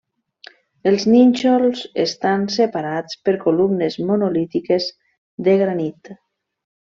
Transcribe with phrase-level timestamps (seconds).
[0.91, 4.89] Els nínxols estan separats per columnes monolítiques
[5.49, 6.11] de granit.